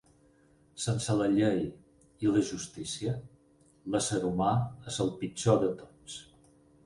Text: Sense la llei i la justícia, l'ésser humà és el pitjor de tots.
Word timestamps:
Sense 0.85 1.15
la 1.17 1.27
llei 1.33 1.59
i 2.27 2.31
la 2.37 2.41
justícia, 2.47 3.13
l'ésser 3.95 4.21
humà 4.31 4.53
és 4.93 4.97
el 5.05 5.11
pitjor 5.21 5.63
de 5.65 5.69
tots. 5.83 6.17